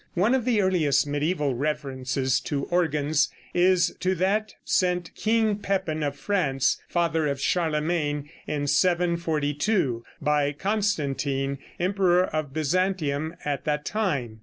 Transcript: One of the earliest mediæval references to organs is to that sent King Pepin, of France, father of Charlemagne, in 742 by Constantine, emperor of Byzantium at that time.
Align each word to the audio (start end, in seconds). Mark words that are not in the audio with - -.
One 0.15 0.33
of 0.33 0.45
the 0.45 0.61
earliest 0.63 1.07
mediæval 1.07 1.53
references 1.55 2.39
to 2.39 2.63
organs 2.71 3.29
is 3.53 3.95
to 3.99 4.15
that 4.15 4.55
sent 4.65 5.13
King 5.13 5.57
Pepin, 5.57 6.01
of 6.01 6.15
France, 6.15 6.81
father 6.87 7.27
of 7.27 7.39
Charlemagne, 7.39 8.27
in 8.47 8.65
742 8.65 10.03
by 10.19 10.53
Constantine, 10.53 11.59
emperor 11.79 12.23
of 12.25 12.51
Byzantium 12.51 13.35
at 13.45 13.63
that 13.65 13.85
time. 13.85 14.39